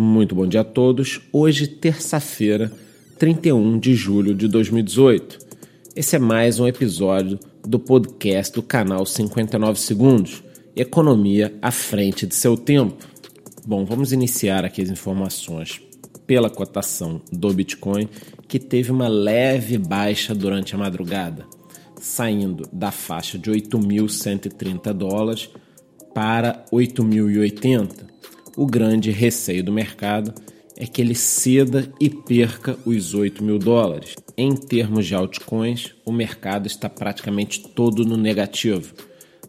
[0.00, 1.20] Muito bom dia a todos.
[1.32, 2.70] Hoje, terça-feira,
[3.18, 5.40] 31 de julho de 2018.
[5.96, 7.36] Esse é mais um episódio
[7.66, 10.44] do podcast do canal 59 Segundos
[10.76, 13.04] Economia à frente de seu tempo.
[13.66, 15.82] Bom, vamos iniciar aqui as informações
[16.28, 18.08] pela cotação do Bitcoin,
[18.46, 21.44] que teve uma leve baixa durante a madrugada,
[22.00, 25.50] saindo da faixa de 8.130 dólares
[26.14, 28.17] para 8.080.
[28.58, 30.34] O grande receio do mercado
[30.76, 34.16] é que ele ceda e perca os 8 mil dólares.
[34.36, 38.94] Em termos de altcoins, o mercado está praticamente todo no negativo.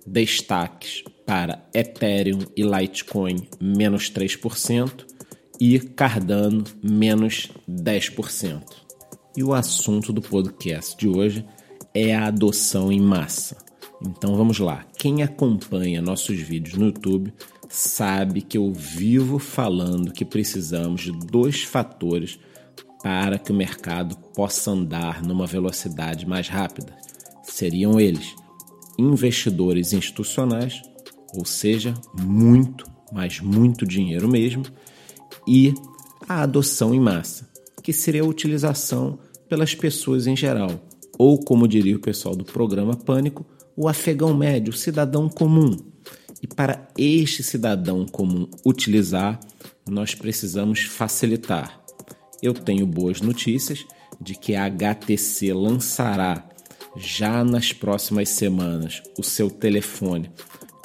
[0.06, 5.08] Destaques para Ethereum e Litecoin menos 3%
[5.60, 8.62] e Cardano menos 10%.
[9.36, 11.44] E o assunto do podcast de hoje
[11.96, 13.58] é a adoção em massa.
[14.00, 14.86] Então vamos lá.
[15.00, 17.34] Quem acompanha nossos vídeos no YouTube
[17.70, 22.40] sabe que eu vivo falando que precisamos de dois fatores
[23.02, 26.98] para que o mercado possa andar numa velocidade mais rápida.
[27.44, 28.36] Seriam eles
[28.98, 30.82] investidores institucionais,
[31.34, 34.64] ou seja, muito, mas muito dinheiro mesmo,
[35.48, 35.74] e
[36.28, 37.50] a adoção em massa,
[37.82, 39.18] que seria a utilização
[39.48, 40.72] pelas pessoas em geral,
[41.18, 43.46] ou como diria o pessoal do programa Pânico,
[43.76, 45.89] o afegão médio, o cidadão comum.
[46.42, 49.40] E para este cidadão comum utilizar,
[49.88, 51.82] nós precisamos facilitar.
[52.42, 53.86] Eu tenho boas notícias
[54.22, 56.48] de que a HTC lançará
[56.96, 60.32] já nas próximas semanas o seu telefone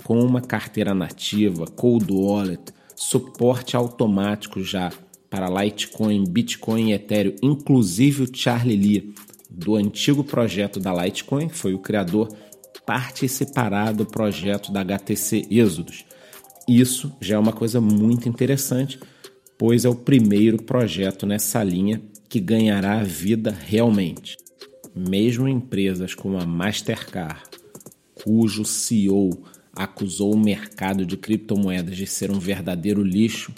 [0.05, 4.93] com uma carteira nativa, cold wallet, suporte automático já
[5.31, 9.15] para Litecoin, Bitcoin e Ethereum, inclusive o Charlie Lee
[9.51, 12.29] do antigo projeto da Litecoin, foi o criador
[12.87, 16.05] participará do projeto da HTC Êxodos.
[16.69, 18.99] Isso já é uma coisa muito interessante,
[19.59, 24.37] pois é o primeiro projeto nessa linha que ganhará vida realmente.
[24.95, 27.43] Mesmo empresas como a Mastercard,
[28.15, 29.31] cujo CEO
[29.75, 33.53] acusou o mercado de criptomoedas de ser um verdadeiro lixo,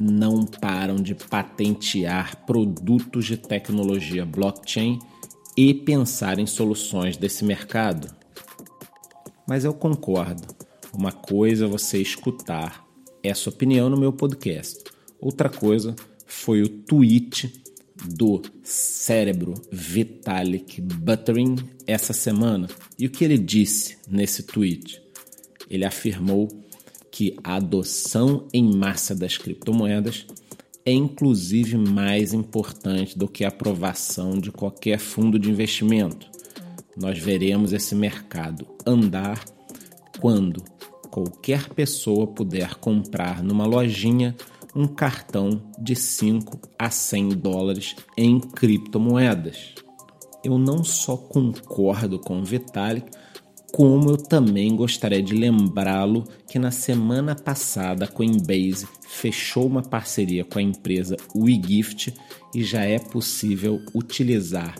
[0.00, 4.98] não param de patentear produtos de tecnologia blockchain
[5.56, 8.17] e pensar em soluções desse mercado.
[9.48, 10.46] Mas eu concordo.
[10.92, 12.86] Uma coisa é você escutar
[13.22, 14.84] essa opinião no meu podcast.
[15.18, 17.62] Outra coisa foi o tweet
[18.04, 22.68] do cérebro Vitalik Buterin essa semana.
[22.98, 25.00] E o que ele disse nesse tweet?
[25.70, 26.48] Ele afirmou
[27.10, 30.26] que a adoção em massa das criptomoedas
[30.84, 36.37] é inclusive mais importante do que a aprovação de qualquer fundo de investimento
[36.98, 39.44] nós veremos esse mercado andar
[40.20, 40.62] quando
[41.10, 44.36] qualquer pessoa puder comprar numa lojinha
[44.74, 49.74] um cartão de 5 a 100 dólares em criptomoedas.
[50.44, 53.10] Eu não só concordo com o Vitalik,
[53.72, 60.44] como eu também gostaria de lembrá-lo que na semana passada a Coinbase fechou uma parceria
[60.44, 62.14] com a empresa WeGift
[62.54, 64.74] e já é possível utilizar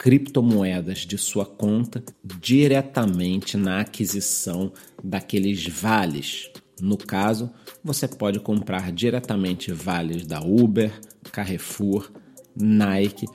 [0.00, 4.72] criptomoedas de sua conta diretamente na aquisição
[5.04, 6.50] daqueles vales.
[6.80, 7.50] No caso,
[7.84, 10.90] você pode comprar diretamente vales da Uber,
[11.30, 12.10] Carrefour,
[12.58, 13.26] Nike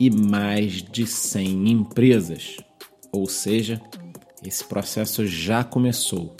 [0.00, 2.56] e mais de 100 empresas.
[3.12, 3.80] Ou seja,
[4.44, 6.36] esse processo já começou.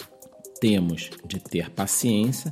[0.59, 2.51] Temos de ter paciência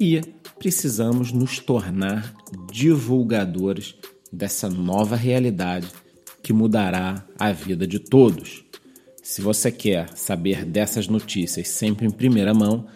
[0.00, 0.20] e
[0.58, 2.34] precisamos nos tornar
[2.72, 3.94] divulgadores
[4.32, 5.86] dessa nova realidade
[6.46, 8.64] que mudará a vida de todos.
[9.20, 12.86] Se você quer saber dessas notícias sempre em primeira mão,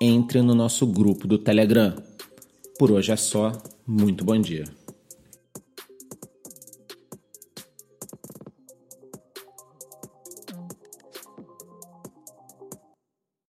[0.00, 1.96] entre no nosso grupo do Telegram.
[2.78, 3.50] Por hoje é só.
[3.84, 4.79] Muito bom dia.